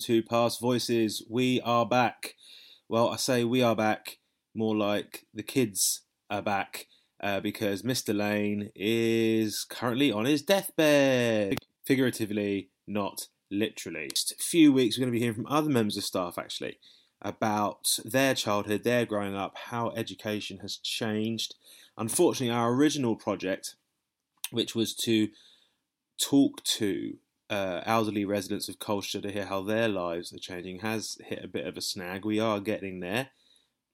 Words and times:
to 0.00 0.22
Past 0.22 0.60
Voices. 0.60 1.24
We 1.28 1.60
are 1.60 1.84
back. 1.84 2.34
Well, 2.88 3.10
I 3.10 3.16
say 3.16 3.44
we 3.44 3.62
are 3.62 3.76
back, 3.76 4.18
more 4.54 4.74
like 4.74 5.26
the 5.34 5.42
kids 5.42 6.02
are 6.30 6.40
back, 6.40 6.86
uh, 7.22 7.40
because 7.40 7.82
Mr. 7.82 8.16
Lane 8.16 8.70
is 8.74 9.66
currently 9.68 10.10
on 10.10 10.24
his 10.24 10.42
deathbed. 10.42 11.58
Figuratively, 11.84 12.70
not 12.86 13.28
literally. 13.50 14.04
Next 14.04 14.34
few 14.42 14.72
weeks, 14.72 14.96
we're 14.96 15.02
going 15.02 15.12
to 15.12 15.18
be 15.18 15.20
hearing 15.20 15.34
from 15.34 15.46
other 15.46 15.70
members 15.70 15.96
of 15.96 16.04
staff 16.04 16.38
actually 16.38 16.78
about 17.20 17.98
their 18.04 18.34
childhood, 18.34 18.84
their 18.84 19.04
growing 19.04 19.34
up, 19.34 19.54
how 19.66 19.90
education 19.90 20.58
has 20.58 20.78
changed. 20.78 21.54
Unfortunately, 21.98 22.54
our 22.54 22.72
original 22.72 23.16
project, 23.16 23.76
which 24.50 24.74
was 24.74 24.94
to 24.94 25.28
talk 26.18 26.62
to 26.64 27.18
uh, 27.50 27.82
elderly 27.84 28.24
residents 28.24 28.68
of 28.68 28.78
Colchester 28.78 29.20
to 29.20 29.32
hear 29.32 29.46
how 29.46 29.62
their 29.62 29.88
lives 29.88 30.32
are 30.32 30.38
changing 30.38 30.80
has 30.80 31.18
hit 31.26 31.44
a 31.44 31.48
bit 31.48 31.66
of 31.66 31.76
a 31.76 31.82
snag. 31.82 32.24
We 32.24 32.38
are 32.38 32.60
getting 32.60 33.00
there, 33.00 33.30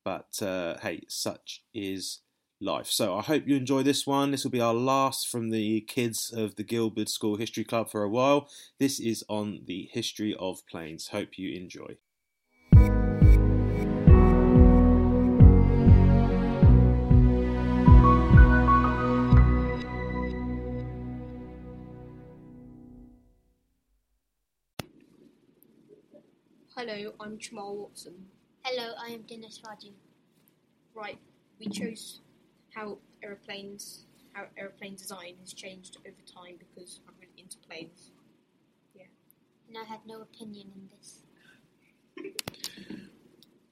but 0.04 0.40
uh, 0.42 0.76
hey, 0.82 1.02
such 1.08 1.64
is 1.74 2.20
life. 2.60 2.86
So 2.88 3.16
I 3.16 3.22
hope 3.22 3.44
you 3.46 3.56
enjoy 3.56 3.82
this 3.82 4.06
one. 4.06 4.30
This 4.30 4.44
will 4.44 4.50
be 4.50 4.60
our 4.60 4.74
last 4.74 5.28
from 5.28 5.50
the 5.50 5.80
kids 5.82 6.32
of 6.34 6.56
the 6.56 6.64
Gilberd 6.64 7.08
School 7.08 7.36
History 7.36 7.64
Club 7.64 7.90
for 7.90 8.02
a 8.02 8.10
while. 8.10 8.48
This 8.78 9.00
is 9.00 9.24
on 9.28 9.60
the 9.66 9.88
history 9.92 10.36
of 10.38 10.66
planes. 10.66 11.08
Hope 11.08 11.38
you 11.38 11.54
enjoy. 11.56 11.96
Hello, 26.88 27.12
I'm 27.18 27.36
Jamal 27.36 27.74
Watson. 27.74 28.14
Hello, 28.62 28.92
I 28.96 29.08
am 29.08 29.22
Dennis 29.22 29.60
Raju. 29.66 29.90
Right, 30.94 31.18
we 31.58 31.66
chose 31.66 32.20
how 32.72 32.98
aeroplanes, 33.24 34.04
how 34.34 34.44
aeroplane 34.56 34.94
design 34.94 35.34
has 35.40 35.52
changed 35.52 35.96
over 36.06 36.14
time 36.32 36.58
because 36.60 37.00
I'm 37.08 37.14
really 37.18 37.42
into 37.42 37.56
planes. 37.68 38.12
Yeah. 38.94 39.06
And 39.66 39.76
I 39.76 39.82
had 39.82 39.98
no 40.06 40.20
opinion 40.20 40.68
in 40.76 40.88
this. 40.96 41.22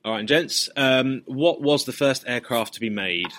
All 0.05 0.11
right, 0.11 0.27
gents. 0.27 0.69
Um, 0.77 1.23
what 1.27 1.63
was 1.63 1.85
the 1.85 1.93
first 1.93 2.25
aircraft 2.27 2.75
to 2.75 2.81
be 2.81 2.91
made? 2.91 3.33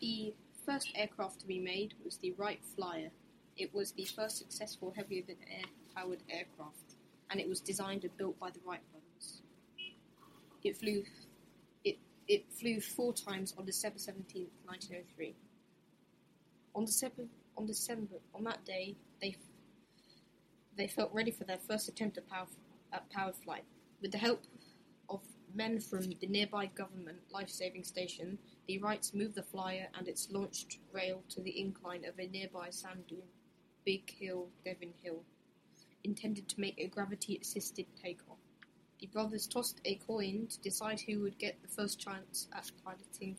The 0.00 0.32
first 0.64 0.92
aircraft 0.94 1.40
to 1.40 1.46
be 1.48 1.58
made 1.58 1.94
was 2.04 2.18
the 2.18 2.34
Wright 2.38 2.60
Flyer. 2.76 3.10
It 3.56 3.74
was 3.74 3.90
the 3.90 4.04
first 4.04 4.38
successful 4.38 4.92
heavier 4.94 5.22
than 5.26 5.38
air 5.50 5.64
powered 5.92 6.22
aircraft, 6.30 6.87
and 7.30 7.40
it 7.40 7.48
was 7.48 7.60
designed 7.60 8.04
and 8.04 8.16
built 8.16 8.38
by 8.38 8.50
the 8.50 8.60
Wright 8.66 8.80
brothers. 8.90 9.42
It 10.64 10.76
flew 10.76 11.04
it, 11.84 11.98
it 12.26 12.44
flew 12.52 12.80
four 12.80 13.12
times 13.12 13.54
on 13.58 13.64
December 13.64 13.98
seventeenth, 13.98 14.50
nineteen 14.66 14.96
oh 15.00 15.04
three. 15.14 15.34
On 16.74 16.84
December 16.84 17.24
on 17.56 17.66
December 17.66 18.16
on 18.34 18.44
that 18.44 18.64
day 18.64 18.96
they 19.20 19.36
they 20.76 20.86
felt 20.86 21.12
ready 21.12 21.30
for 21.30 21.44
their 21.44 21.58
first 21.58 21.88
attempt 21.88 22.18
at 22.18 22.28
power 22.28 22.46
at 22.92 23.08
powered 23.10 23.36
flight. 23.36 23.64
With 24.00 24.12
the 24.12 24.18
help 24.18 24.44
of 25.08 25.20
men 25.54 25.80
from 25.80 26.02
the 26.20 26.26
nearby 26.26 26.66
government 26.66 27.18
life-saving 27.32 27.82
station, 27.82 28.38
the 28.68 28.78
Wrights 28.78 29.12
moved 29.12 29.34
the 29.34 29.42
flyer 29.42 29.88
and 29.98 30.06
its 30.06 30.28
launched 30.30 30.78
rail 30.92 31.22
to 31.30 31.40
the 31.40 31.58
incline 31.58 32.04
of 32.04 32.18
a 32.18 32.28
nearby 32.28 32.70
sand 32.70 33.04
dune, 33.08 33.22
Big 33.84 34.08
Hill, 34.10 34.48
Devil 34.64 34.90
Hill, 35.02 35.24
intended 36.04 36.48
to 36.48 36.60
make 36.60 36.78
a 36.78 36.86
gravity-assisted 36.86 37.86
takeoff. 38.02 38.38
The 39.00 39.06
brothers 39.06 39.46
tossed 39.46 39.80
a 39.84 39.94
coin 39.94 40.48
to 40.48 40.60
decide 40.60 41.00
who 41.00 41.20
would 41.20 41.38
get 41.38 41.62
the 41.62 41.68
first 41.68 42.00
chance 42.00 42.48
at 42.52 42.70
piloting, 42.84 43.36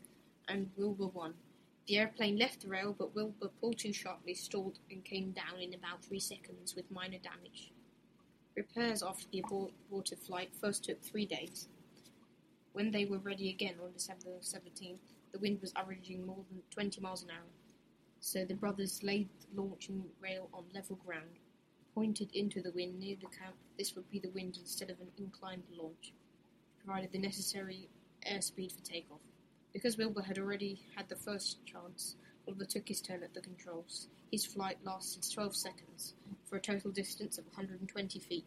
and 0.48 0.70
Wilbur 0.78 1.08
won. 1.08 1.34
The 1.88 1.98
airplane 1.98 2.38
left 2.38 2.62
the 2.62 2.70
rail, 2.70 2.96
but 2.98 3.16
Wilbur 3.16 3.50
pulled 3.60 3.80
too 3.80 3.92
sharply, 3.92 4.36
stalled, 4.36 4.80
and 4.90 5.04
came 5.04 5.32
down 5.32 5.60
in 5.60 5.74
about 5.74 6.04
three 6.04 6.20
seconds 6.20 6.76
with 6.76 6.92
minor 6.92 7.18
damage. 7.18 7.72
Repairs 8.56 9.04
after 9.04 9.26
the 9.32 9.40
abort- 9.40 9.74
aborted 9.88 10.20
flight 10.20 10.54
first 10.54 10.84
took 10.84 11.02
three 11.02 11.26
days. 11.26 11.68
When 12.74 12.92
they 12.92 13.06
were 13.06 13.18
ready 13.18 13.50
again 13.50 13.76
on 13.84 13.92
December 13.92 14.40
17th, 14.42 15.00
the 15.32 15.40
wind 15.40 15.62
was 15.62 15.74
averaging 15.76 16.26
more 16.26 16.46
than 16.50 16.62
20 16.70 17.02
miles 17.02 17.24
an 17.24 17.32
hour, 17.32 17.50
so 18.20 18.46
the 18.46 18.54
brothers 18.54 19.04
laid 19.04 19.30
the 19.54 19.62
launching 19.62 20.04
rail 20.22 20.50
on 20.54 20.66
level 20.74 20.96
ground, 21.06 21.40
pointed 21.94 22.30
into 22.34 22.62
the 22.62 22.72
wind 22.72 23.00
near 23.00 23.16
the 23.16 23.28
camp. 23.28 23.56
This 23.78 23.96
would 23.96 24.10
be 24.10 24.20
the 24.20 24.30
wind 24.30 24.58
instead 24.60 24.90
of 24.90 25.00
an 25.00 25.12
inclined 25.18 25.64
launch, 25.72 26.14
provided 26.84 27.12
the 27.12 27.20
necessary 27.20 27.90
airspeed 28.30 28.72
for 28.72 28.84
takeoff. 28.84 29.22
Because 29.74 29.98
Wilbur 29.98 30.22
had 30.22 30.40
already 30.40 30.82
had 30.96 31.10
the 31.10 31.16
first 31.16 31.66
chance, 31.66 32.16
Wilbur 32.46 32.66
took 32.66 32.88
his 32.88 33.02
turn 33.02 33.24
at 33.24 33.34
the 33.34 33.42
controls. 33.42 34.08
His 34.32 34.46
flight 34.46 34.78
lasted 34.84 35.26
12 35.32 35.56
seconds, 35.56 36.16
for 36.46 36.58
a 36.58 36.62
total 36.62 36.92
distance 36.92 37.38
of 37.38 37.46
120 37.46 38.20
feet, 38.20 38.46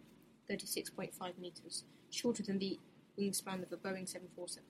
36.5 0.50 1.38
meters, 1.38 1.84
shorter 2.10 2.42
than 2.42 2.58
the 2.58 2.78
wingspan 3.19 3.62
of 3.62 3.72
a 3.72 3.76
Boeing 3.76 4.08
747. 4.08 4.64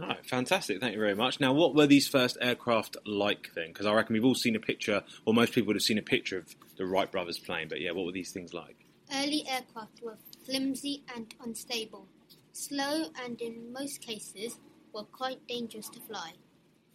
All 0.00 0.08
right, 0.08 0.26
fantastic. 0.26 0.80
Thank 0.80 0.94
you 0.94 1.00
very 1.00 1.14
much. 1.14 1.38
Now, 1.38 1.52
what 1.52 1.74
were 1.74 1.86
these 1.86 2.08
first 2.08 2.36
aircraft 2.40 2.96
like 3.06 3.52
then? 3.54 3.68
Because 3.68 3.86
I 3.86 3.94
reckon 3.94 4.14
we've 4.14 4.24
all 4.24 4.34
seen 4.34 4.56
a 4.56 4.60
picture, 4.60 5.04
or 5.24 5.32
most 5.32 5.52
people 5.52 5.68
would 5.68 5.76
have 5.76 5.84
seen 5.84 5.98
a 5.98 6.02
picture 6.02 6.38
of 6.38 6.54
the 6.76 6.84
Wright 6.84 7.10
brothers 7.10 7.38
plane. 7.38 7.68
But 7.68 7.80
yeah, 7.80 7.92
what 7.92 8.04
were 8.04 8.12
these 8.12 8.32
things 8.32 8.52
like? 8.52 8.76
Early 9.14 9.46
aircraft 9.48 10.02
were 10.02 10.18
flimsy 10.44 11.04
and 11.14 11.32
unstable, 11.44 12.08
slow, 12.52 13.10
and 13.24 13.40
in 13.40 13.72
most 13.72 14.00
cases 14.00 14.58
were 14.92 15.04
quite 15.04 15.46
dangerous 15.46 15.88
to 15.90 16.00
fly. 16.00 16.32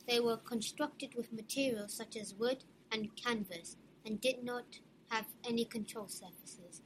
They 0.06 0.20
were 0.20 0.38
constructed 0.38 1.16
with 1.16 1.32
materials 1.32 1.94
such 1.94 2.18
as 2.18 2.34
wood 2.34 2.66
and 2.92 3.16
canvas 3.16 3.78
and 4.06 4.20
did 4.20 4.44
not 4.44 4.80
have 5.10 5.28
any 5.48 5.64
control 5.64 6.08
surfaces. 6.08 6.82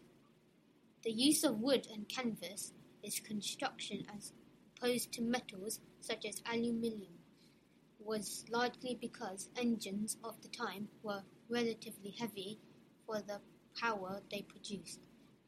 The 1.04 1.12
use 1.12 1.44
of 1.44 1.60
wood 1.60 1.88
and 1.92 2.08
canvas 2.08 2.74
is 3.02 3.20
construction 3.20 4.06
as 4.16 4.34
opposed 4.84 5.14
to 5.14 5.22
metals 5.22 5.80
such 6.02 6.26
as 6.26 6.42
aluminium 6.52 7.14
was 8.00 8.44
largely 8.52 8.98
because 9.00 9.48
engines 9.58 10.18
of 10.24 10.42
the 10.42 10.50
time 10.50 10.88
were 11.02 11.22
relatively 11.50 12.14
heavy 12.20 12.60
for 13.06 13.22
the 13.22 13.40
power 13.80 14.20
they 14.30 14.42
produced. 14.42 15.00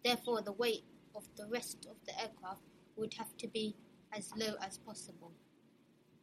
Therefore, 0.04 0.42
the 0.42 0.54
weight 0.54 0.86
of 1.14 1.24
the 1.36 1.48
rest 1.48 1.86
of 1.90 1.98
the 2.06 2.18
aircraft 2.22 2.62
would 2.96 3.14
have 3.16 3.36
to 3.38 3.48
be 3.48 3.76
as 4.14 4.32
low 4.38 4.54
as 4.62 4.78
possible. 4.78 5.34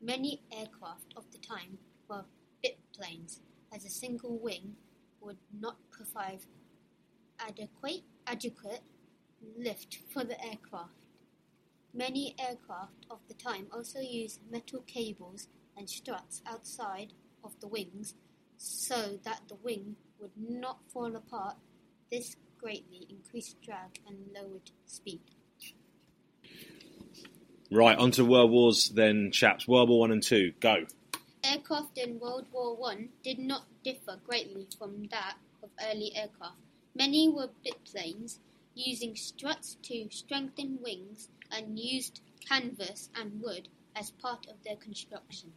Many 0.01 0.41
aircraft 0.51 1.13
of 1.17 1.25
the 1.33 1.39
time 1.39 1.79
were 2.09 2.25
biplanes, 2.63 3.41
as 3.75 3.85
a 3.85 3.91
single 3.91 4.39
wing 4.39 4.77
would 5.21 5.39
not 5.61 5.77
provide 5.91 6.41
adequate, 7.39 8.03
adequate 8.27 8.81
lift 9.59 9.99
for 10.13 10.25
the 10.25 10.43
aircraft. 10.43 11.02
Many 11.95 12.35
aircraft 12.39 13.07
of 13.11 13.19
the 13.29 13.35
time 13.35 13.67
also 13.71 14.01
used 14.01 14.41
metal 14.51 14.81
cables 14.87 15.49
and 15.77 15.89
struts 15.89 16.41
outside 16.47 17.13
of 17.45 17.59
the 17.61 17.67
wings 17.69 18.15
so 18.57 19.19
that 19.25 19.43
the 19.49 19.57
wing 19.57 19.97
would 20.19 20.31
not 20.37 20.79
fall 20.91 21.15
apart. 21.15 21.57
This 22.11 22.37
greatly 22.59 23.07
increased 23.11 23.61
drag 23.61 24.01
and 24.07 24.17
lowered 24.35 24.71
speed. 24.87 25.21
Right, 27.71 27.99
on 27.99 28.11
to 28.13 28.25
World 28.25 28.51
Wars 28.51 28.91
then, 28.91 29.31
chaps. 29.31 29.69
World 29.69 29.89
War 29.89 30.01
One 30.01 30.13
and 30.13 30.23
Two, 30.23 30.53
go. 30.61 30.87
Aircraft 31.45 31.99
in 31.99 32.19
World 32.21 32.47
War 32.53 32.77
One 32.77 33.11
did 33.23 33.39
not 33.39 33.65
differ 33.83 34.19
greatly 34.27 34.67
from 34.79 35.09
that 35.11 35.35
of 35.63 35.71
early 35.91 36.13
aircraft. 36.15 36.57
Many 36.95 37.29
were 37.29 37.49
biplanes, 37.65 38.39
using 38.75 39.17
struts 39.17 39.77
to 39.83 40.09
strengthen 40.11 40.79
wings 40.83 41.29
and 41.51 41.79
used 41.79 42.21
canvas 42.49 43.11
and 43.15 43.41
wood 43.41 43.69
as 43.95 44.11
part 44.11 44.47
of 44.49 44.63
their 44.65 44.77
construction. 44.77 45.53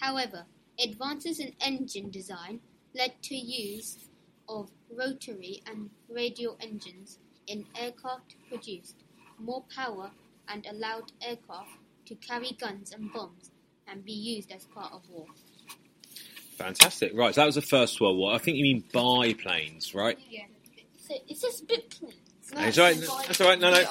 However, 0.00 0.46
advances 0.82 1.38
in 1.40 1.54
engine 1.60 2.10
design 2.10 2.60
led 2.94 3.20
to 3.22 3.34
use 3.34 4.08
of 4.48 4.70
rotary 4.90 5.62
and 5.66 5.90
radial 6.08 6.56
engines 6.60 7.18
in 7.46 7.66
aircraft 7.76 8.36
produced 8.48 9.04
more 9.38 9.64
power 9.74 10.10
and 10.48 10.66
allowed 10.66 11.12
aircraft 11.22 11.70
to 12.06 12.14
carry 12.16 12.56
guns 12.58 12.92
and 12.92 13.12
bombs 13.12 13.50
and 13.86 14.04
be 14.04 14.12
used 14.12 14.50
as 14.52 14.64
part 14.64 14.92
of 14.92 15.02
war. 15.10 15.26
Fantastic. 16.56 17.12
Right, 17.14 17.34
so 17.34 17.40
that 17.40 17.46
was 17.46 17.54
the 17.54 17.62
First 17.62 18.00
World 18.00 18.18
War. 18.18 18.34
I 18.34 18.38
think 18.38 18.56
you 18.56 18.64
mean 18.64 18.84
biplanes, 18.92 19.94
right? 19.94 20.18
Yeah. 20.28 20.46
So 20.96 21.14
it's 21.28 21.44
just 22.50 22.76
biplanes. 22.76 22.76
That's 22.76 23.10
right. 23.10 23.26
That's 23.26 23.40
all 23.40 23.48
right. 23.48 23.60
No, 23.60 23.70
no. 23.70 23.84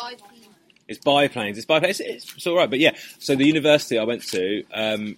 It's 0.87 0.99
biplanes. 0.99 1.57
It's 1.57 1.65
biplanes. 1.65 1.99
It's, 1.99 2.33
it's 2.35 2.47
all 2.47 2.55
right. 2.55 2.69
But 2.69 2.79
yeah, 2.79 2.95
so 3.19 3.35
the 3.35 3.45
university 3.45 3.99
I 3.99 4.03
went 4.03 4.23
to 4.29 4.63
um, 4.73 5.17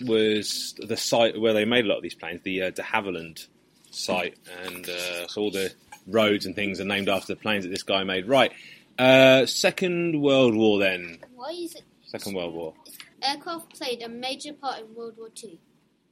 was 0.00 0.74
the 0.78 0.96
site 0.96 1.38
where 1.40 1.52
they 1.52 1.64
made 1.64 1.84
a 1.84 1.88
lot 1.88 1.96
of 1.96 2.02
these 2.02 2.14
planes, 2.14 2.42
the 2.42 2.62
uh, 2.62 2.70
de 2.70 2.82
Havilland 2.82 3.46
site, 3.90 4.36
and 4.64 4.88
uh, 4.88 5.26
so 5.28 5.42
all 5.42 5.50
the 5.50 5.72
roads 6.06 6.46
and 6.46 6.54
things 6.54 6.80
are 6.80 6.84
named 6.84 7.08
after 7.08 7.34
the 7.34 7.40
planes 7.40 7.64
that 7.64 7.70
this 7.70 7.82
guy 7.82 8.04
made. 8.04 8.26
Right. 8.26 8.52
Uh, 8.98 9.46
Second 9.46 10.20
World 10.20 10.54
War 10.54 10.78
then. 10.78 11.18
Why 11.34 11.50
is 11.50 11.74
it? 11.74 11.82
Second 12.06 12.34
World 12.34 12.54
War. 12.54 12.74
Aircraft 13.22 13.78
played 13.78 14.02
a 14.02 14.08
major 14.08 14.52
part 14.52 14.80
in 14.80 14.94
World 14.94 15.14
War 15.18 15.28
II. 15.42 15.58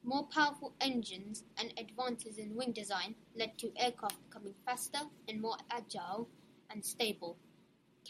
More 0.05 0.27
powerful 0.33 0.73
engines 0.81 1.45
and 1.59 1.73
advances 1.79 2.39
in 2.39 2.55
wing 2.55 2.73
design 2.73 3.15
led 3.37 3.59
to 3.59 3.73
aircraft 3.77 4.17
becoming 4.29 4.55
faster 4.65 5.01
and 5.29 5.41
more 5.41 5.57
agile 5.71 6.29
and 6.71 6.85
stable, 6.85 7.37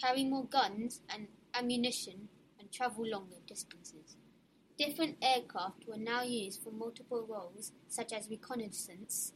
carry 0.00 0.24
more 0.24 0.44
guns 0.44 1.00
and 1.08 1.28
ammunition, 1.54 2.28
and 2.58 2.70
travel 2.70 3.06
longer 3.06 3.36
distances. 3.46 4.16
Different 4.78 5.16
aircraft 5.22 5.86
were 5.88 5.96
now 5.96 6.22
used 6.22 6.62
for 6.62 6.70
multiple 6.70 7.26
roles, 7.28 7.72
such 7.88 8.12
as 8.12 8.28
reconnaissance, 8.30 9.32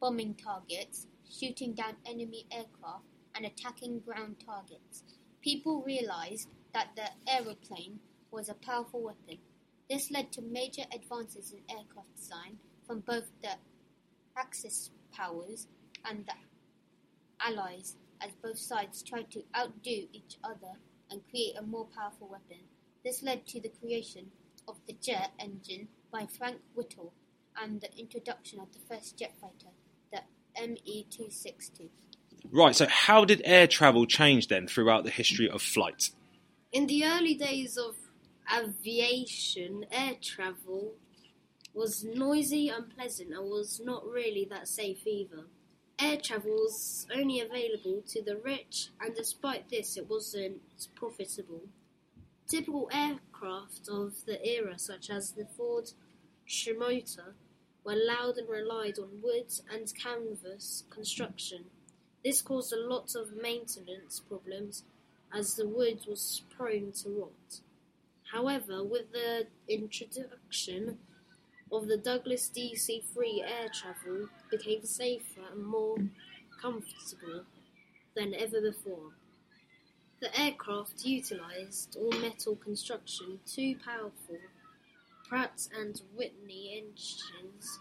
bombing 0.00 0.34
targets, 0.34 1.06
shooting 1.30 1.72
down 1.72 1.94
enemy 2.04 2.46
aircraft, 2.50 3.04
and 3.34 3.46
attacking 3.46 4.00
ground 4.00 4.36
targets. 4.44 5.04
People 5.40 5.82
realized 5.82 6.48
that 6.74 6.88
the 6.96 7.08
aeroplane 7.28 8.00
was 8.30 8.48
a 8.48 8.54
powerful 8.54 9.02
weapon. 9.02 9.38
This 9.88 10.10
led 10.10 10.32
to 10.32 10.42
major 10.42 10.84
advances 10.92 11.52
in 11.52 11.60
aircraft 11.70 12.16
design 12.16 12.58
from 12.86 13.00
both 13.00 13.30
the 13.42 13.56
Axis 14.36 14.90
powers 15.12 15.68
and 16.04 16.26
the 16.26 16.32
Allies, 17.40 17.96
as 18.24 18.32
both 18.42 18.58
sides 18.58 19.02
tried 19.02 19.30
to 19.30 19.44
outdo 19.56 20.06
each 20.12 20.38
other 20.44 20.78
and 21.10 21.28
create 21.28 21.56
a 21.58 21.62
more 21.62 21.86
powerful 21.96 22.28
weapon. 22.28 22.64
This 23.04 23.22
led 23.22 23.46
to 23.48 23.60
the 23.60 23.68
creation 23.68 24.30
of 24.68 24.76
the 24.86 24.94
jet 25.00 25.32
engine 25.38 25.88
by 26.12 26.26
Frank 26.26 26.58
Whittle 26.74 27.12
and 27.60 27.80
the 27.80 27.94
introduction 27.98 28.60
of 28.60 28.72
the 28.72 28.78
first 28.88 29.18
jet 29.18 29.34
fighter, 29.40 29.72
the 30.12 30.20
ME-260. 30.60 31.88
Right, 32.50 32.74
so 32.74 32.86
how 32.86 33.24
did 33.24 33.42
air 33.44 33.66
travel 33.66 34.06
change 34.06 34.48
then 34.48 34.66
throughout 34.66 35.04
the 35.04 35.10
history 35.10 35.48
of 35.48 35.62
flight? 35.62 36.10
In 36.72 36.86
the 36.86 37.04
early 37.04 37.34
days 37.34 37.76
of 37.76 37.96
aviation, 38.52 39.84
air 39.90 40.14
travel 40.20 40.94
was 41.74 42.04
noisy, 42.04 42.68
unpleasant, 42.68 43.32
and 43.32 43.44
was 43.44 43.80
not 43.84 44.06
really 44.06 44.46
that 44.50 44.68
safe 44.68 45.06
either. 45.06 45.44
Air 46.02 46.16
travel 46.16 46.50
was 46.50 47.06
only 47.14 47.38
available 47.38 48.02
to 48.08 48.20
the 48.20 48.36
rich, 48.36 48.88
and 49.00 49.14
despite 49.14 49.70
this, 49.70 49.96
it 49.96 50.10
wasn't 50.10 50.60
profitable. 50.96 51.60
Typical 52.48 52.90
aircraft 52.92 53.88
of 53.88 54.12
the 54.26 54.44
era, 54.44 54.80
such 54.80 55.10
as 55.10 55.30
the 55.30 55.46
Ford 55.56 55.92
Trimotor, 56.48 57.34
were 57.84 57.94
loud 57.94 58.36
and 58.36 58.48
relied 58.48 58.98
on 58.98 59.20
wood 59.22 59.52
and 59.72 59.94
canvas 59.94 60.82
construction. 60.90 61.66
This 62.24 62.42
caused 62.42 62.72
a 62.72 62.80
lot 62.80 63.14
of 63.14 63.36
maintenance 63.40 64.18
problems 64.18 64.82
as 65.32 65.54
the 65.54 65.68
wood 65.68 66.00
was 66.08 66.42
prone 66.50 66.90
to 67.02 67.10
rot. 67.10 67.60
However, 68.32 68.82
with 68.82 69.12
the 69.12 69.46
introduction 69.68 70.98
of 71.72 71.88
the 71.88 71.96
Douglas 71.96 72.50
DC-3 72.54 73.42
air 73.42 73.68
travel 73.72 74.28
became 74.50 74.84
safer 74.84 75.40
and 75.52 75.64
more 75.64 75.96
comfortable 76.60 77.44
than 78.14 78.34
ever 78.34 78.60
before. 78.60 79.12
The 80.20 80.38
aircraft 80.38 81.04
utilized 81.04 81.96
all 81.98 82.12
metal 82.20 82.56
construction, 82.56 83.40
two 83.46 83.76
powerful 83.84 84.38
Pratt 85.28 85.66
and 85.76 86.00
Whitney 86.14 86.76
engines, 86.76 87.78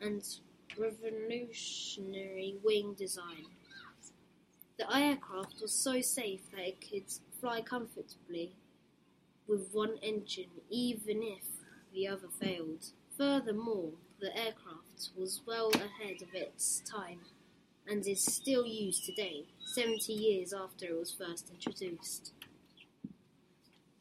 and 0.00 0.22
revolutionary 0.78 2.56
wing 2.64 2.94
design. 2.94 3.46
The 4.78 4.94
aircraft 4.94 5.60
was 5.60 5.72
so 5.72 6.00
safe 6.00 6.50
that 6.50 6.60
it 6.60 6.80
could 6.80 7.04
fly 7.40 7.60
comfortably 7.60 8.52
with 9.46 9.70
one 9.72 9.98
engine, 10.02 10.50
even 10.70 11.22
if 11.22 11.44
the 11.94 12.08
other 12.08 12.28
failed. 12.40 12.90
Furthermore, 13.16 13.92
the 14.20 14.36
aircraft 14.36 15.10
was 15.16 15.40
well 15.46 15.70
ahead 15.74 16.22
of 16.22 16.34
its 16.34 16.80
time 16.80 17.20
and 17.86 18.06
is 18.06 18.22
still 18.22 18.66
used 18.66 19.04
today, 19.04 19.46
70 19.64 20.12
years 20.12 20.52
after 20.52 20.86
it 20.86 20.98
was 20.98 21.12
first 21.12 21.50
introduced. 21.50 22.32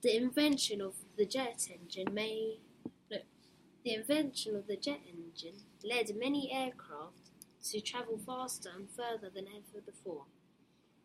The 0.01 0.15
invention 0.15 0.81
of 0.81 0.95
the 1.17 1.25
jet 1.25 1.67
engine 1.71 2.13
may 2.13 2.57
the 3.85 3.93
invention 3.93 4.55
of 4.55 4.65
the 4.65 4.75
jet 4.75 5.01
engine 5.07 5.61
led 5.83 6.15
many 6.17 6.51
aircraft 6.51 7.29
to 7.69 7.79
travel 7.79 8.17
faster 8.17 8.71
and 8.75 8.89
further 8.89 9.29
than 9.29 9.45
ever 9.47 9.79
before. 9.85 10.23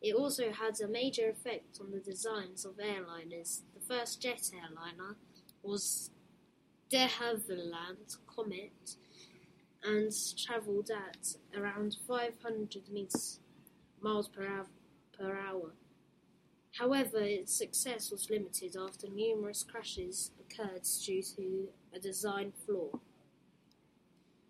It 0.00 0.14
also 0.14 0.50
had 0.50 0.80
a 0.80 0.88
major 0.88 1.28
effect 1.28 1.78
on 1.78 1.90
the 1.90 1.98
designs 1.98 2.64
of 2.64 2.78
airliners. 2.78 3.60
The 3.74 3.80
first 3.86 4.22
jet 4.22 4.50
airliner 4.54 5.16
was 5.62 6.10
de 6.90 7.06
Havilland 7.06 8.16
Comet 8.26 8.96
and 9.84 10.12
travelled 10.36 10.90
at 10.90 11.36
around 11.56 11.96
500 12.06 12.88
meters, 12.90 13.38
miles 14.00 14.28
per 14.28 14.64
hour. 15.22 15.72
However, 16.78 17.18
its 17.18 17.56
success 17.56 18.10
was 18.10 18.28
limited 18.28 18.76
after 18.76 19.08
numerous 19.08 19.64
crashes 19.64 20.32
occurred 20.40 20.82
due 21.04 21.22
to 21.22 21.68
a 21.94 22.00
design 22.00 22.52
flaw. 22.66 22.90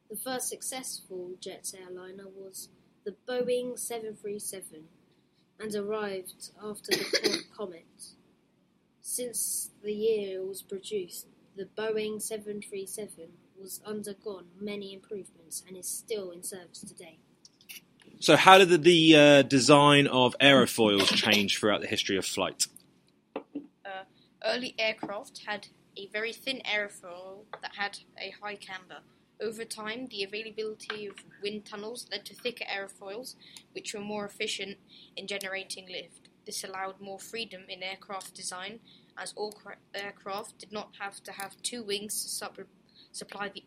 The 0.09 0.17
first 0.17 0.49
successful 0.49 1.33
jet 1.41 1.73
airliner 1.79 2.27
was 2.35 2.71
the 3.05 3.17
Boeing 3.29 3.79
737 3.79 4.85
and 5.59 5.75
arrived 5.75 6.51
after 6.63 6.91
the 6.91 7.43
comet. 7.57 8.15
Since 9.03 9.71
the 9.83 9.93
year 9.93 10.41
it 10.41 10.47
was 10.47 10.63
produced, 10.63 11.27
the 11.57 11.69
Boeing 11.77 12.21
737 12.21 13.29
was 13.61 13.81
undergone 13.85 14.47
many 14.59 14.95
improvements 14.95 15.63
and 15.67 15.77
is 15.77 15.87
still 15.87 16.31
in 16.31 16.43
service 16.43 16.81
today. 16.81 17.19
So, 18.19 18.37
how 18.37 18.59
did 18.59 18.69
the, 18.69 18.79
the 18.79 19.17
uh, 19.17 19.43
design 19.43 20.07
of 20.07 20.37
aerofoils 20.41 21.15
change 21.15 21.59
throughout 21.59 21.81
the 21.81 21.87
history 21.87 22.17
of 22.17 22.27
flight? 22.27 22.67
Uh, 23.37 24.05
early 24.45 24.75
aircraft 24.79 25.43
had 25.47 25.69
a 25.97 26.09
very 26.09 26.33
thin 26.33 26.61
airfoil 26.65 27.45
that 27.63 27.77
had 27.77 27.99
a 28.19 28.33
high 28.43 28.57
camber. 28.57 28.99
Over 29.41 29.65
time, 29.65 30.07
the 30.11 30.23
availability 30.23 31.07
of 31.07 31.17
wind 31.43 31.65
tunnels 31.65 32.07
led 32.11 32.27
to 32.27 32.35
thicker 32.35 32.65
airfoils, 32.65 33.37
which 33.73 33.95
were 33.95 34.01
more 34.01 34.27
efficient 34.27 34.77
in 35.17 35.27
generating 35.27 35.87
lift. 35.91 36.29
This 36.45 36.63
allowed 36.63 37.01
more 37.01 37.19
freedom 37.19 37.63
in 37.69 37.83
aircraft 37.83 38.35
design, 38.35 38.81
as 39.19 39.33
all 39.37 39.53
cra- 39.53 39.77
aircraft 39.95 40.59
did 40.59 40.73
not 40.73 40.95
have 40.99 41.23
to 41.25 41.33
have 41.33 41.61
two 41.63 41.83
wings 41.83 42.23
to 42.23 42.29
sup- 42.29 42.59
supply 43.13 43.49
the 43.49 43.65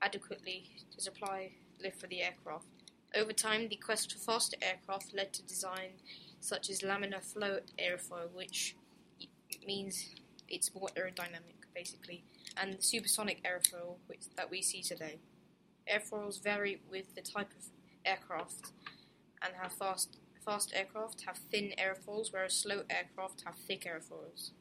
adequately 0.00 0.70
to 0.94 1.00
supply 1.00 1.50
lift 1.82 2.00
for 2.00 2.06
the 2.06 2.22
aircraft. 2.22 2.66
Over 3.14 3.32
time, 3.32 3.68
the 3.68 3.76
quest 3.76 4.12
for 4.12 4.18
faster 4.18 4.56
aircraft 4.60 5.14
led 5.14 5.32
to 5.34 5.42
design 5.42 5.92
such 6.40 6.70
as 6.70 6.80
laminar 6.80 7.22
flow 7.22 7.60
airfoil, 7.78 8.30
which 8.32 8.76
means 9.66 10.14
it's 10.48 10.74
more 10.74 10.88
aerodynamic, 10.96 11.56
basically, 11.74 12.24
and 12.56 12.74
the 12.74 12.82
supersonic 12.82 13.42
airfoil 13.44 13.96
which, 14.06 14.20
that 14.36 14.50
we 14.50 14.62
see 14.62 14.82
today. 14.82 15.18
Airfoils 15.90 16.42
vary 16.42 16.80
with 16.90 17.14
the 17.14 17.22
type 17.22 17.50
of 17.58 17.64
aircraft 18.04 18.72
and 19.42 19.54
have 19.60 19.72
fast 19.72 20.18
fast 20.44 20.72
aircraft 20.74 21.24
have 21.26 21.36
thin 21.50 21.72
airfoils, 21.78 22.32
whereas 22.32 22.54
slow 22.54 22.82
aircraft 22.88 23.42
have 23.44 23.54
thick 23.66 23.84
airfoils. 23.84 24.52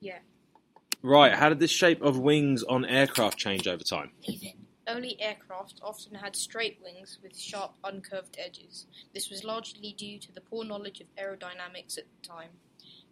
Yeah. 0.00 0.18
Right, 1.02 1.32
how 1.32 1.48
did 1.48 1.60
the 1.60 1.68
shape 1.68 2.02
of 2.02 2.18
wings 2.18 2.62
on 2.62 2.84
aircraft 2.84 3.38
change 3.38 3.66
over 3.66 3.82
time? 3.82 4.10
Early 4.88 5.20
aircraft 5.20 5.80
often 5.82 6.16
had 6.16 6.34
straight 6.34 6.78
wings 6.82 7.18
with 7.22 7.38
sharp, 7.38 7.72
uncurved 7.84 8.36
edges. 8.38 8.86
This 9.14 9.30
was 9.30 9.44
largely 9.44 9.94
due 9.96 10.18
to 10.18 10.32
the 10.32 10.40
poor 10.40 10.64
knowledge 10.64 11.00
of 11.00 11.06
aerodynamics 11.16 11.96
at 11.96 12.04
the 12.10 12.28
time. 12.28 12.50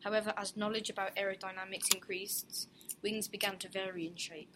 However, 0.03 0.35
as 0.37 0.57
knowledge 0.57 0.91
about 0.91 1.17
aerodynamics 1.17 1.95
increased, 1.95 2.69
wings 3.03 3.29
began 3.29 3.59
to 3.59 3.69
vary 3.69 4.07
in 4.07 4.17
shape. 4.17 4.55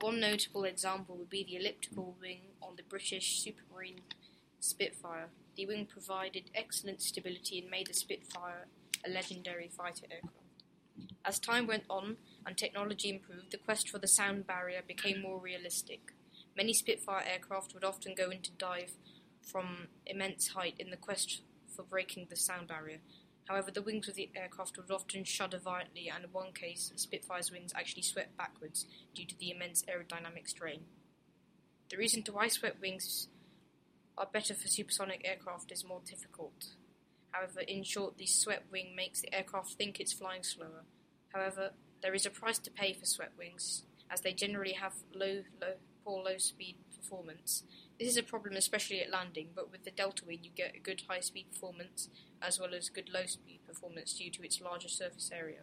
One 0.00 0.20
notable 0.20 0.64
example 0.64 1.16
would 1.16 1.30
be 1.30 1.44
the 1.44 1.56
elliptical 1.56 2.16
wing 2.20 2.40
on 2.60 2.76
the 2.76 2.82
British 2.82 3.44
Supermarine 3.44 4.00
Spitfire. 4.60 5.28
The 5.56 5.66
wing 5.66 5.86
provided 5.86 6.50
excellent 6.54 7.02
stability 7.02 7.58
and 7.60 7.70
made 7.70 7.88
the 7.88 7.94
Spitfire 7.94 8.68
a 9.04 9.10
legendary 9.10 9.68
fighter 9.68 10.06
aircraft. 10.10 10.41
As 11.24 11.38
time 11.38 11.66
went 11.66 11.84
on 11.88 12.16
and 12.44 12.56
technology 12.56 13.08
improved, 13.08 13.52
the 13.52 13.58
quest 13.58 13.88
for 13.88 13.98
the 13.98 14.08
sound 14.08 14.46
barrier 14.46 14.82
became 14.86 15.22
more 15.22 15.38
realistic. 15.38 16.12
Many 16.56 16.72
Spitfire 16.72 17.24
aircraft 17.24 17.74
would 17.74 17.84
often 17.84 18.14
go 18.16 18.30
into 18.30 18.50
dive 18.50 18.92
from 19.40 19.88
immense 20.04 20.48
height 20.48 20.74
in 20.78 20.90
the 20.90 20.96
quest 20.96 21.42
for 21.74 21.84
breaking 21.84 22.26
the 22.28 22.36
sound 22.36 22.68
barrier. 22.68 22.98
However, 23.46 23.70
the 23.70 23.82
wings 23.82 24.08
of 24.08 24.14
the 24.14 24.30
aircraft 24.34 24.76
would 24.76 24.90
often 24.90 25.24
shudder 25.24 25.58
violently, 25.58 26.08
and 26.08 26.24
in 26.24 26.32
one 26.32 26.52
case, 26.52 26.92
Spitfire's 26.96 27.50
wings 27.50 27.72
actually 27.74 28.02
swept 28.02 28.36
backwards 28.36 28.86
due 29.14 29.26
to 29.26 29.38
the 29.38 29.50
immense 29.50 29.84
aerodynamic 29.84 30.48
strain. 30.48 30.84
The 31.90 31.96
reason 31.96 32.22
to 32.24 32.32
why 32.32 32.48
swept 32.48 32.80
wings 32.80 33.28
are 34.16 34.28
better 34.30 34.54
for 34.54 34.68
supersonic 34.68 35.22
aircraft 35.24 35.72
is 35.72 35.84
more 35.84 36.00
difficult. 36.04 36.74
However, 37.30 37.60
in 37.60 37.82
short, 37.82 38.18
the 38.18 38.26
swept 38.26 38.70
wing 38.70 38.94
makes 38.94 39.20
the 39.22 39.34
aircraft 39.34 39.74
think 39.74 39.98
it's 39.98 40.12
flying 40.12 40.42
slower. 40.42 40.84
However, 41.32 41.70
there 42.02 42.14
is 42.14 42.26
a 42.26 42.30
price 42.30 42.58
to 42.58 42.70
pay 42.70 42.92
for 42.92 43.06
swept 43.06 43.38
wings, 43.38 43.84
as 44.10 44.20
they 44.20 44.32
generally 44.32 44.72
have 44.72 44.92
low, 45.14 45.42
low, 45.60 45.74
poor 46.04 46.22
low-speed 46.22 46.76
performance. 46.94 47.64
This 47.98 48.08
is 48.08 48.16
a 48.16 48.22
problem 48.22 48.56
especially 48.56 49.00
at 49.00 49.10
landing, 49.10 49.48
but 49.54 49.70
with 49.70 49.84
the 49.84 49.90
delta 49.90 50.24
wing 50.26 50.40
you 50.42 50.50
get 50.54 50.74
a 50.74 50.80
good 50.80 51.02
high-speed 51.08 51.46
performance 51.52 52.08
as 52.40 52.58
well 52.58 52.74
as 52.74 52.88
good 52.88 53.08
low-speed 53.12 53.60
performance 53.66 54.14
due 54.14 54.30
to 54.30 54.42
its 54.42 54.60
larger 54.60 54.88
surface 54.88 55.30
area. 55.32 55.60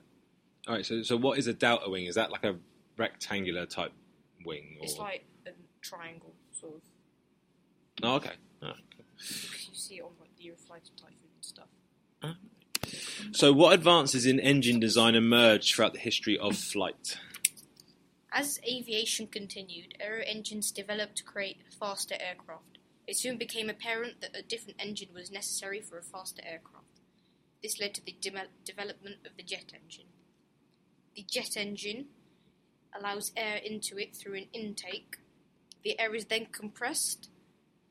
All 0.67 0.75
right. 0.75 0.85
So, 0.85 1.01
so 1.03 1.17
what 1.17 1.37
is 1.37 1.47
a 1.47 1.53
delta 1.53 1.89
wing? 1.89 2.05
Is 2.05 2.15
that 2.15 2.31
like 2.31 2.43
a 2.43 2.55
rectangular 2.97 3.65
type 3.65 3.91
wing? 4.45 4.77
Or... 4.79 4.85
It's 4.85 4.97
like 4.97 5.25
a 5.45 5.51
triangle, 5.81 6.33
sort 6.51 6.75
of. 6.75 6.81
Oh, 8.03 8.15
okay. 8.15 8.33
Oh, 8.61 8.73
cool. 8.95 9.05
You 9.19 9.75
see 9.75 9.95
it 9.95 10.03
on 10.03 10.11
like 10.19 10.35
the 10.37 10.45
Eurofighter 10.45 10.95
Typhoon 10.95 11.29
and 11.35 11.43
stuff. 11.43 11.67
Oh. 12.23 12.33
So, 13.31 13.53
what 13.53 13.73
advances 13.73 14.25
in 14.25 14.39
engine 14.39 14.79
design 14.79 15.15
emerged 15.15 15.75
throughout 15.75 15.93
the 15.93 15.99
history 15.99 16.37
of 16.37 16.57
flight? 16.57 17.17
As 18.31 18.59
aviation 18.67 19.27
continued, 19.27 19.95
aero 19.99 20.23
engines 20.25 20.71
developed 20.71 21.17
to 21.17 21.23
create 21.23 21.61
faster 21.79 22.15
aircraft. 22.19 22.77
It 23.07 23.17
soon 23.17 23.37
became 23.37 23.69
apparent 23.69 24.21
that 24.21 24.35
a 24.37 24.43
different 24.43 24.79
engine 24.79 25.09
was 25.13 25.31
necessary 25.31 25.81
for 25.81 25.97
a 25.97 26.03
faster 26.03 26.43
aircraft. 26.45 27.01
This 27.63 27.79
led 27.79 27.93
to 27.95 28.05
the 28.05 28.15
de- 28.21 28.47
development 28.63 29.17
of 29.25 29.35
the 29.35 29.43
jet 29.43 29.73
engine. 29.73 30.05
The 31.15 31.23
jet 31.23 31.57
engine 31.57 32.05
allows 32.97 33.31
air 33.35 33.57
into 33.57 33.97
it 33.97 34.15
through 34.15 34.35
an 34.35 34.47
intake. 34.53 35.17
The 35.83 35.99
air 35.99 36.13
is 36.15 36.25
then 36.25 36.47
compressed 36.51 37.29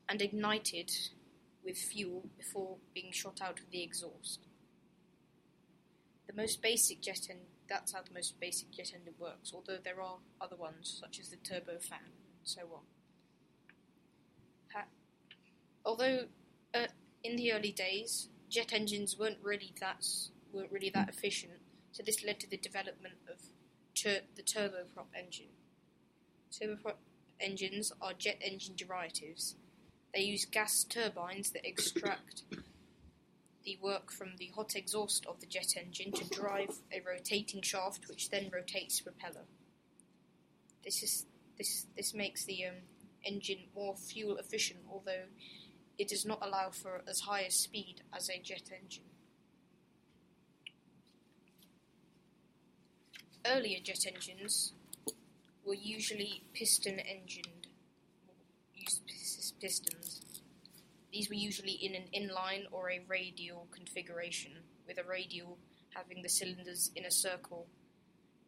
and 0.07 0.21
ignited 0.21 0.91
with 1.63 1.77
fuel 1.77 2.29
before 2.37 2.77
being 2.93 3.11
shot 3.11 3.41
out 3.41 3.59
of 3.59 3.69
the 3.71 3.83
exhaust. 3.83 4.39
The 6.29 6.35
most 6.39 6.61
basic 6.61 7.01
jet 7.01 7.27
engine 7.27 7.47
that's 7.67 7.93
how 7.93 8.01
the 8.01 8.13
most 8.13 8.39
basic 8.39 8.71
jet 8.71 8.91
engine 8.95 9.15
works, 9.17 9.51
although 9.51 9.77
there 9.83 9.99
are 9.99 10.17
other 10.39 10.55
ones, 10.55 10.99
such 11.01 11.19
as 11.19 11.29
the 11.29 11.37
turbofan 11.37 12.05
and 12.05 12.43
so 12.43 12.61
on. 12.73 12.81
Although 15.83 16.25
uh, 16.73 16.87
in 17.23 17.35
the 17.35 17.51
early 17.51 17.71
days, 17.71 18.29
jet 18.47 18.73
engines 18.73 19.17
weren't 19.17 19.39
really 19.41 19.73
that 19.79 20.05
weren't 20.53 20.71
really 20.71 20.91
that 20.91 21.09
efficient, 21.09 21.61
so 21.91 22.03
this 22.03 22.23
led 22.23 22.39
to 22.41 22.49
the 22.49 22.57
development 22.57 23.15
of 23.27 23.39
tur- 23.95 24.27
the 24.35 24.43
turboprop 24.43 25.07
engine. 25.17 25.53
Turboprop 26.51 26.97
engines 27.39 27.91
are 28.01 28.13
jet 28.13 28.37
engine 28.39 28.75
derivatives. 28.75 29.55
They 30.13 30.21
use 30.21 30.45
gas 30.45 30.83
turbines 30.83 31.49
that 31.51 31.65
extract 31.65 32.43
the 33.63 33.77
work 33.81 34.11
from 34.11 34.29
the 34.37 34.51
hot 34.55 34.75
exhaust 34.75 35.25
of 35.25 35.39
the 35.39 35.45
jet 35.45 35.75
engine 35.77 36.11
to 36.11 36.29
drive 36.29 36.79
a 36.91 37.01
rotating 37.05 37.61
shaft, 37.61 38.07
which 38.07 38.29
then 38.29 38.49
rotates 38.53 38.99
the 38.99 39.11
propeller. 39.11 39.45
This 40.83 41.03
is 41.03 41.25
this 41.57 41.87
this 41.95 42.13
makes 42.13 42.45
the 42.45 42.65
um, 42.65 42.75
engine 43.25 43.65
more 43.75 43.95
fuel 43.95 44.37
efficient, 44.37 44.79
although 44.89 45.25
it 45.97 46.07
does 46.07 46.25
not 46.25 46.39
allow 46.41 46.69
for 46.69 47.03
as 47.07 47.21
high 47.21 47.41
a 47.41 47.51
speed 47.51 48.01
as 48.13 48.29
a 48.29 48.39
jet 48.41 48.69
engine. 48.71 49.03
Earlier 53.45 53.79
jet 53.83 54.05
engines 54.05 54.73
were 55.65 55.73
usually 55.73 56.43
piston 56.53 56.99
engined, 56.99 57.67
used 58.75 59.01
pistons. 59.59 60.28
These 61.11 61.29
were 61.29 61.35
usually 61.35 61.71
in 61.71 61.95
an 61.95 62.03
inline 62.15 62.65
or 62.71 62.91
a 62.91 63.01
radial 63.07 63.67
configuration, 63.71 64.51
with 64.87 64.97
a 64.97 65.03
radial 65.03 65.57
having 65.93 66.21
the 66.21 66.29
cylinders 66.29 66.91
in 66.95 67.05
a 67.05 67.11
circle 67.11 67.67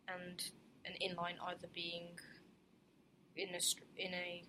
and 0.07 0.43
an 0.85 0.93
inline 1.01 1.35
either 1.47 1.67
being 1.73 2.19
in 3.35 3.49
a, 3.49 3.61
in 3.97 4.13
a 4.13 4.43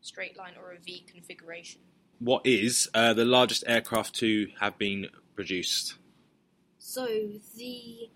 straight 0.00 0.36
line 0.38 0.54
or 0.60 0.72
a 0.72 0.78
V 0.78 1.04
configuration. 1.10 1.80
What 2.18 2.46
is 2.46 2.88
uh, 2.94 3.12
the 3.12 3.24
largest 3.24 3.64
aircraft 3.66 4.14
to 4.16 4.48
have 4.60 4.78
been 4.78 5.08
produced? 5.34 5.96
So 6.78 7.06
the 7.56 8.10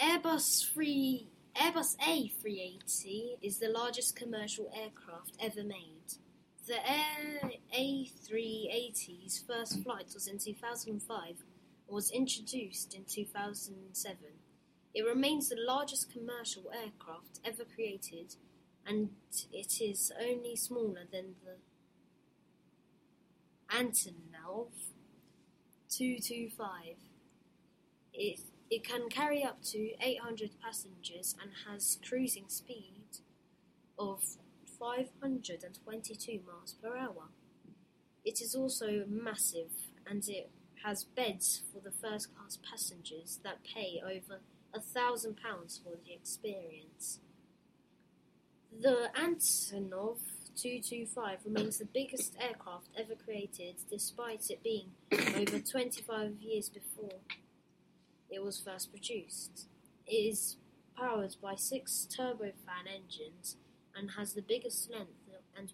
Airbus 0.00 0.72
3 0.72 1.28
Airbus 1.56 1.96
A380 1.96 3.38
is 3.40 3.58
the 3.58 3.68
largest 3.68 4.14
commercial 4.14 4.70
aircraft 4.76 5.32
ever 5.40 5.64
made. 5.64 6.18
The 6.66 6.74
Air 6.74 7.50
A380's 9.26 9.42
first 9.46 9.82
flight 9.82 10.10
was 10.14 10.28
in 10.28 10.38
2005 10.38 11.28
and 11.28 11.36
was 11.88 12.10
introduced 12.10 12.94
in 12.94 13.04
2007. 13.04 14.18
It 14.94 15.04
remains 15.04 15.48
the 15.48 15.56
largest 15.58 16.12
commercial 16.12 16.64
aircraft 16.72 17.40
ever 17.44 17.64
created 17.64 18.36
and 18.86 19.10
it 19.52 19.80
is 19.80 20.12
only 20.20 20.54
smaller 20.54 21.02
than 21.10 21.34
the 21.44 21.56
Antonov 23.76 24.68
225. 25.90 26.70
It, 28.14 28.40
it 28.70 28.84
can 28.84 29.08
carry 29.08 29.42
up 29.42 29.60
to 29.64 29.90
800 30.00 30.50
passengers 30.62 31.34
and 31.42 31.50
has 31.66 31.98
cruising 32.08 32.48
speed 32.48 33.22
of 33.98 34.22
522 34.78 36.40
miles 36.46 36.74
per 36.80 36.96
hour. 36.96 37.28
It 38.26 38.40
is 38.42 38.56
also 38.56 39.04
massive 39.08 39.70
and 40.04 40.28
it 40.28 40.50
has 40.84 41.04
beds 41.04 41.62
for 41.72 41.78
the 41.78 41.92
first 41.92 42.34
class 42.34 42.58
passengers 42.68 43.38
that 43.44 43.62
pay 43.62 44.02
over 44.04 44.40
a 44.74 44.80
thousand 44.80 45.36
pounds 45.36 45.80
for 45.82 45.96
the 46.04 46.12
experience. 46.12 47.20
The 48.78 49.10
Antonov 49.14 50.18
225 50.56 51.38
remains 51.44 51.78
the 51.78 51.84
biggest 51.84 52.34
aircraft 52.40 52.88
ever 52.98 53.14
created 53.14 53.76
despite 53.88 54.50
it 54.50 54.60
being 54.64 54.90
over 55.12 55.60
25 55.60 56.40
years 56.40 56.68
before 56.68 57.20
it 58.28 58.42
was 58.42 58.58
first 58.58 58.90
produced. 58.90 59.68
It 60.04 60.14
is 60.14 60.56
powered 60.98 61.36
by 61.40 61.54
six 61.54 62.08
turbofan 62.10 62.88
engines 62.92 63.56
and 63.94 64.10
has 64.12 64.32
the 64.32 64.42
biggest 64.42 64.90
length 64.90 65.12
and 65.56 65.72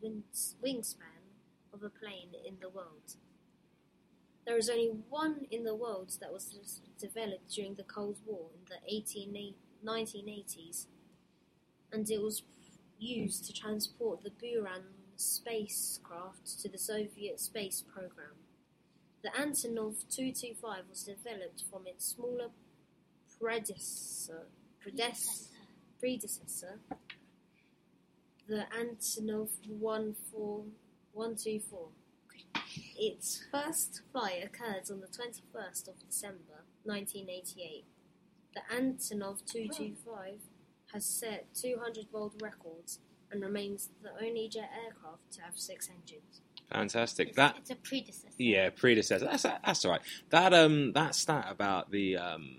wingspan 0.63 1.12
of 1.73 1.83
a 1.83 1.91
plane 1.91 2.31
in 2.47 2.57
the 2.61 2.69
world. 2.69 3.17
There 4.47 4.59
is 4.59 4.69
only 4.69 4.91
one 5.09 5.47
in 5.51 5.65
the 5.65 5.75
world 5.75 6.17
that 6.21 6.33
was 6.33 6.81
developed 6.99 7.51
during 7.55 7.75
the 7.75 7.85
Cold 7.85 8.19
War 8.27 8.47
in 8.55 8.65
the 8.69 8.95
18, 8.95 9.55
1980s, 9.85 10.87
and 11.93 12.11
it 12.11 12.21
was 12.21 12.43
used 12.99 13.45
to 13.47 13.53
transport 13.53 14.23
the 14.23 14.31
Buran 14.31 14.83
spacecraft 15.17 16.61
to 16.61 16.69
the 16.69 16.79
Soviet 16.79 17.39
space 17.39 17.85
program. 17.93 18.37
The 19.23 19.31
Antonov 19.31 20.09
225 20.11 20.85
was 20.91 21.05
developed 21.05 21.65
from 21.71 21.87
its 21.87 22.07
smaller 22.07 22.49
predecessor, 23.39 24.47
predecessor, 24.81 25.51
predecessor 26.01 26.81
the 28.49 28.67
Antonov 28.79 29.49
14124. 31.15 31.89
Its 32.99 33.45
first 33.51 34.03
flight 34.13 34.43
occurred 34.45 34.91
on 34.91 35.01
the 35.01 35.07
21st 35.07 35.89
of 35.89 35.99
December 36.07 36.65
1988. 36.85 37.85
The 38.55 38.61
Antonov 38.75 39.45
225 39.47 40.41
has 40.93 41.05
set 41.05 41.47
200 41.55 42.07
world 42.13 42.35
records 42.43 43.01
and 43.31 43.43
remains 43.43 43.91
the 44.03 44.11
only 44.25 44.49
jet 44.49 44.71
aircraft 44.85 45.33
to 45.33 45.43
have 45.43 45.57
six 45.57 45.89
engines. 45.89 46.41
Fantastic. 46.71 47.29
It's, 47.29 47.37
That 47.37 47.57
it's 47.59 47.71
a 47.71 47.77
predecessor. 47.77 48.35
yeah, 48.39 48.71
predecessor. 48.71 49.25
That's 49.27 49.43
that's 49.43 49.85
all 49.85 49.91
right. 49.93 50.01
That 50.31 50.53
um 50.55 50.93
that 50.93 51.15
stat 51.15 51.47
about 51.51 51.91
the 51.91 52.17
um 52.19 52.57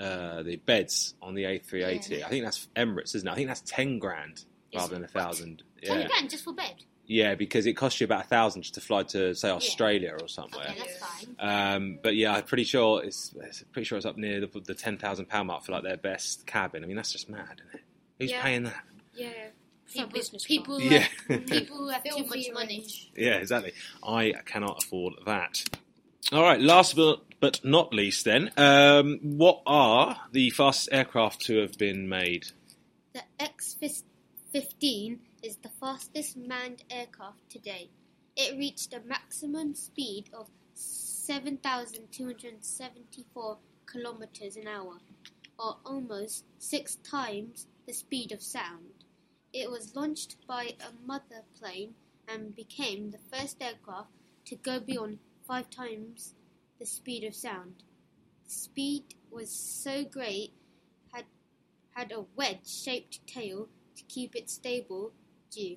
uh 0.00 0.42
the 0.42 0.56
beds 0.56 1.14
on 1.22 1.34
the 1.34 1.44
A380. 1.44 2.18
Yeah. 2.20 2.26
I 2.26 2.28
think 2.30 2.44
that's 2.44 2.68
Emirates, 2.76 3.14
isn't 3.14 3.26
it? 3.28 3.30
I 3.30 3.34
think 3.34 3.48
that's 3.48 3.62
ten 3.62 3.98
grand 3.98 4.44
rather 4.74 4.94
than 4.94 5.04
a 5.04 5.08
thousand. 5.08 5.62
Ten 5.82 6.00
Yeah, 6.00 6.06
grand 6.06 6.30
just 6.30 6.44
for 6.44 6.52
bed. 6.54 6.84
Yeah, 7.06 7.34
because 7.34 7.66
it 7.66 7.74
costs 7.74 8.00
you 8.00 8.04
about 8.04 8.24
a 8.24 8.28
thousand 8.28 8.62
just 8.62 8.74
to 8.74 8.80
fly 8.80 9.02
to 9.04 9.34
say 9.34 9.50
Australia 9.50 10.16
or 10.20 10.28
somewhere. 10.28 10.66
Okay, 10.70 10.78
that's 10.78 10.98
fine. 10.98 11.36
Um, 11.38 11.98
but 12.02 12.14
yeah, 12.16 12.34
I'm 12.34 12.44
pretty 12.44 12.64
sure 12.64 13.02
it's, 13.04 13.34
it's 13.42 13.62
pretty 13.72 13.84
sure 13.84 13.96
it's 13.96 14.06
up 14.06 14.16
near 14.16 14.40
the, 14.40 14.60
the 14.60 14.74
ten 14.74 14.96
thousand 14.98 15.26
pound 15.28 15.48
mark 15.48 15.64
for 15.64 15.72
like 15.72 15.82
their 15.82 15.96
best 15.96 16.46
cabin. 16.46 16.82
I 16.82 16.86
mean, 16.86 16.96
that's 16.96 17.12
just 17.12 17.28
mad, 17.28 17.60
isn't 17.68 17.74
it? 17.74 17.80
Who's 18.18 18.30
Yeah. 18.30 18.42
paying 18.42 18.62
that? 18.64 18.84
Yeah, 19.14 19.28
People, 19.92 20.08
business 20.10 20.44
people, 20.44 20.78
class. 20.80 20.90
Yeah. 20.90 21.06
have, 21.36 21.46
people 21.46 21.76
who 21.76 21.88
have 21.88 22.04
too 22.04 22.24
much 22.26 22.46
money. 22.52 22.86
Yeah, 23.16 23.34
exactly. 23.34 23.72
I 24.02 24.32
cannot 24.44 24.82
afford 24.82 25.14
that. 25.26 25.62
All 26.32 26.42
right, 26.42 26.58
last 26.60 26.96
but, 26.96 27.20
but 27.38 27.60
not 27.64 27.92
least, 27.92 28.24
then, 28.24 28.50
um, 28.56 29.18
what 29.22 29.60
are 29.66 30.16
the 30.32 30.50
fastest 30.50 30.88
aircraft 30.90 31.42
to 31.42 31.58
have 31.60 31.76
been 31.76 32.08
made? 32.08 32.46
The 33.12 33.22
X-15 33.38 35.18
is 35.44 35.56
the 35.58 35.68
fastest 35.68 36.38
manned 36.38 36.82
aircraft 36.88 37.50
today. 37.50 37.90
It 38.34 38.56
reached 38.56 38.94
a 38.94 39.00
maximum 39.00 39.74
speed 39.74 40.30
of 40.32 40.48
7,274 40.72 43.58
kilometers 43.84 44.56
an 44.56 44.66
hour, 44.66 45.00
or 45.58 45.76
almost 45.84 46.46
six 46.58 46.96
times 46.96 47.66
the 47.86 47.92
speed 47.92 48.32
of 48.32 48.40
sound. 48.40 49.04
It 49.52 49.70
was 49.70 49.94
launched 49.94 50.36
by 50.46 50.76
a 50.80 50.94
mother 51.06 51.44
plane 51.58 51.94
and 52.26 52.56
became 52.56 53.10
the 53.10 53.18
first 53.30 53.62
aircraft 53.62 54.12
to 54.46 54.56
go 54.56 54.80
beyond 54.80 55.18
five 55.46 55.68
times 55.68 56.32
the 56.78 56.86
speed 56.86 57.22
of 57.22 57.34
sound. 57.34 57.82
The 58.44 58.50
speed 58.50 59.14
was 59.30 59.50
so 59.50 60.04
great 60.04 60.54
had 61.12 61.26
had 61.90 62.12
a 62.12 62.24
wedge-shaped 62.34 63.26
tail 63.26 63.68
to 63.94 64.04
keep 64.04 64.34
it 64.34 64.48
stable 64.48 65.12
due. 65.54 65.76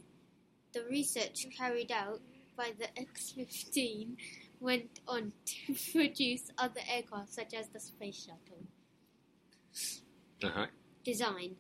The 0.74 0.84
research 0.84 1.48
carried 1.58 1.92
out 1.92 2.22
by 2.56 2.72
the 2.78 2.88
X-15 3.00 4.16
went 4.60 5.00
on 5.08 5.32
to 5.46 5.76
produce 5.92 6.52
other 6.58 6.82
aircraft 6.90 7.34
such 7.34 7.54
as 7.54 7.68
the 7.70 7.80
space 7.80 8.26
shuttle. 8.26 8.66
Uh-huh. 10.44 10.68
Design 11.04 11.56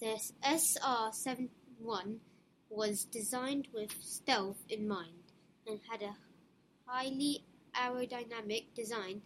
The 0.00 0.18
SR-71 0.42 2.16
was 2.68 3.04
designed 3.04 3.68
with 3.74 3.92
stealth 4.00 4.64
in 4.68 4.88
mind 4.88 5.32
and 5.66 5.80
had 5.90 6.02
a 6.02 6.16
highly 6.86 7.44
aerodynamic 7.74 8.74
design. 8.74 9.22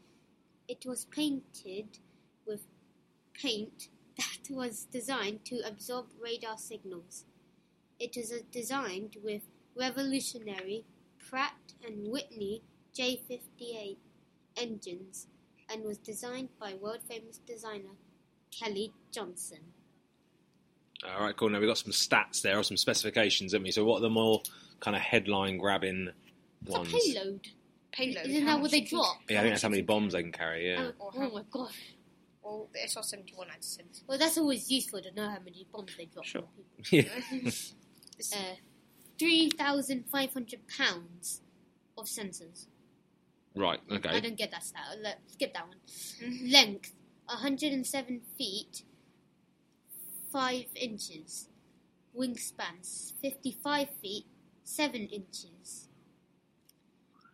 It 0.69 0.85
was 0.87 1.07
painted 1.07 1.99
with 2.47 2.67
paint 3.33 3.89
that 4.17 4.51
was 4.51 4.85
designed 4.85 5.45
to 5.47 5.61
absorb 5.67 6.07
radar 6.21 6.59
signals. 6.59 7.25
It 7.99 8.17
is 8.17 8.33
designed 8.51 9.17
with 9.23 9.43
revolutionary 9.77 10.85
Pratt 11.19 11.55
and 11.87 12.09
Whitney 12.09 12.63
J58 12.97 13.97
engines 14.57 15.27
and 15.71 15.85
was 15.85 15.99
designed 15.99 16.49
by 16.61 16.75
world 16.75 17.01
famous 17.09 17.39
designer 17.39 17.97
Kelly 18.51 18.93
Johnson. 19.13 19.59
All 21.05 21.21
right, 21.23 21.37
cool. 21.37 21.51
Now 21.51 21.59
we've 21.61 21.69
got 21.69 21.79
some 21.79 21.93
stats 21.93 22.41
there, 22.43 22.59
or 22.59 22.63
some 22.63 22.77
specifications, 22.77 23.53
haven't 23.53 23.65
we? 23.65 23.71
So 23.71 23.85
what 23.85 23.99
are 23.99 24.03
the 24.03 24.11
more 24.11 24.43
kind 24.81 24.97
of 24.97 25.03
headline 25.03 25.59
grabbing 25.59 26.11
It's 26.65 26.75
a 26.75 26.79
ones? 26.79 26.93
payload. 26.93 27.47
Payload. 27.93 28.27
Isn't 28.27 28.47
how 28.47 28.57
that 28.57 28.63
what 28.63 28.71
they 28.71 28.81
drop? 28.81 29.19
Yeah, 29.29 29.39
I 29.39 29.43
think 29.43 29.53
that's 29.55 29.63
how 29.63 29.69
many 29.69 29.83
bombs 29.83 30.13
they 30.15 30.23
can 30.23 30.33
carry, 30.33 30.71
yeah. 30.71 30.91
Oh, 31.01 31.11
oh 31.15 31.21
how- 31.21 31.29
my 31.31 31.43
god. 31.51 31.71
Well, 32.43 32.69
the 32.75 32.81
SR 32.87 33.03
seventy 33.03 33.35
one 33.35 33.49
had 33.49 33.61
sensors. 33.63 34.03
Well, 34.07 34.19
that's 34.19 34.37
always 34.37 34.71
useful 34.71 35.01
to 35.01 35.11
know 35.13 35.29
how 35.31 35.39
many 35.45 35.67
bombs 35.73 35.93
they 35.97 36.05
drop. 36.07 36.25
Sure. 36.27 36.43
on 36.43 36.83
people. 36.83 37.11
yeah. 37.43 37.51
Uh, 38.33 38.57
3,500 39.19 40.61
pounds 40.69 41.41
of 41.97 42.07
sensors. 42.07 42.67
Right, 43.55 43.81
okay. 43.91 44.09
I 44.09 44.21
don't 44.21 44.37
get 44.37 44.51
that 44.51 44.65
stat. 44.65 44.83
Let, 45.01 45.21
skip 45.29 45.55
that 45.55 45.67
one. 45.69 46.51
Length 46.51 46.93
107 47.27 48.21
feet 48.37 48.83
5 50.33 50.65
inches. 50.75 51.49
Wingspan 52.17 53.13
55 53.21 53.89
feet 54.03 54.27
7 54.65 55.07
inches. 55.07 55.89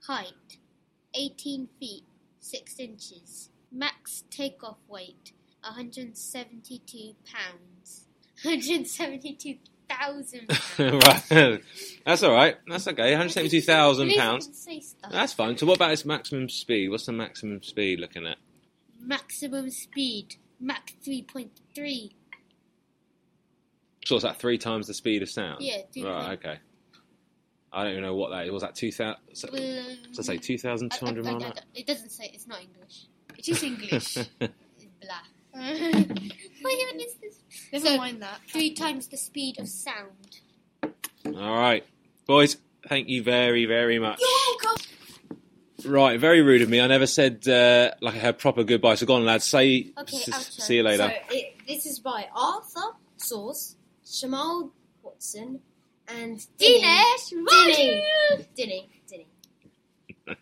Height 0.07 0.59
18 1.15 1.69
feet 1.79 2.05
6 2.41 2.79
inches. 2.79 3.49
Max 3.73 4.25
takeoff 4.31 4.79
weight 4.89 5.33
172 5.63 7.15
pounds. 7.25 8.07
172,000 8.43 9.70
pounds. 9.99 10.35
right. 10.79 11.61
That's 12.07 12.23
all 12.23 12.33
right. 12.33 12.57
That's 12.67 12.87
okay. 12.89 13.11
172,000 13.11 14.13
pounds. 14.15 14.47
don't 14.47 14.55
say 14.55 14.81
stuff. 14.81 15.11
That's 15.13 15.33
fine. 15.33 15.57
So 15.59 15.67
what 15.67 15.77
about 15.77 15.93
its 15.93 16.05
maximum 16.05 16.49
speed? 16.49 16.89
What's 16.91 17.07
the 17.07 17.13
maximum 17.13 17.63
speed 17.63 18.01
looking 18.01 18.27
at? 18.27 18.39
Maximum 19.01 19.71
speed 19.71 20.37
Mach 20.61 20.91
3.3. 21.07 22.11
So 24.07 24.15
what's 24.15 24.25
that? 24.25 24.39
Three 24.39 24.59
times 24.59 24.87
the 24.87 24.95
speed 24.95 25.23
of 25.23 25.29
sound? 25.31 25.59
Yeah, 25.63 25.79
three 25.93 26.05
Right, 26.05 26.27
point- 26.27 26.41
okay. 26.45 26.59
I 27.73 27.83
don't 27.85 27.93
even 27.93 28.03
know 28.03 28.17
what 28.17 28.31
that 28.31 28.47
is. 28.47 28.51
Was 28.51 28.63
that 28.63 28.75
2,000? 28.75 29.17
So, 29.35 29.49
Well, 29.53 29.85
so 30.13 30.23
say 30.23 30.33
I- 30.33 30.37
I- 30.37 30.39
2,200 30.39 31.27
I- 31.27 31.31
mile 31.31 31.43
I- 31.45 31.47
an 31.47 31.53
It 31.75 31.87
doesn't 31.87 32.11
say. 32.11 32.31
It's 32.35 32.47
not 32.49 32.61
English. 32.61 33.05
It 33.39 33.49
is 33.49 33.63
English. 33.63 34.17
It's 34.41 34.87
blah. 35.01 35.15
What 35.53 36.73
even 36.73 37.01
is 37.01 37.15
this? 37.21 37.39
Never 37.73 37.87
So- 37.87 37.97
mind 37.97 38.23
that. 38.23 38.41
Three 38.49 38.75
times 38.75 39.09
the 39.09 39.17
speed 39.17 39.59
of 39.59 39.69
sound. 39.69 40.41
All 41.27 41.57
right. 41.59 41.85
Boys, 42.27 42.57
thank 42.89 43.09
you 43.09 43.23
very, 43.23 43.65
very 43.67 43.99
much. 43.99 44.21
Right, 45.85 46.21
very 46.21 46.43
rude 46.43 46.61
of 46.63 46.69
me. 46.69 46.81
I 46.81 46.87
never 46.89 47.07
said, 47.07 47.49
uh, 47.49 47.93
like, 48.03 48.15
I 48.15 48.19
had 48.19 48.39
proper 48.39 48.65
goodbye. 48.65 48.97
So 48.97 49.07
go 49.07 49.15
on, 49.15 49.25
lads. 49.25 49.45
Say, 49.47 49.93
Okay, 49.97 50.19
s- 50.19 50.55
see 50.63 50.77
you 50.77 50.83
later. 50.83 51.09
So 51.09 51.35
it, 51.35 51.55
this 51.67 51.87
is 51.87 51.99
by 52.01 52.29
Arthur 52.35 52.97
Source, 53.17 53.77
Shamal 54.05 54.71
Watson, 55.03 55.61
and 56.07 56.37
Dinesh 56.59 57.31
Dinny. 57.33 57.47
Raju! 57.47 58.47
Dinny. 58.59 58.89
Dinny. 59.11 59.27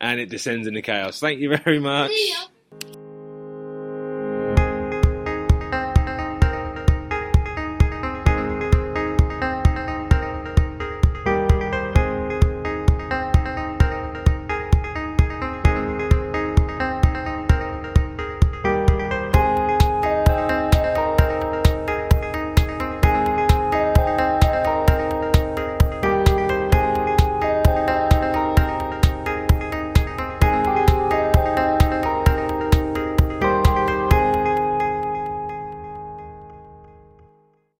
and 0.00 0.18
it 0.20 0.28
descends 0.30 0.66
into 0.66 0.82
chaos. 0.82 1.20
Thank 1.20 1.38
you 1.38 1.56
very 1.56 1.78
much. 1.78 2.10
See 2.10 2.30
ya. 2.30 2.46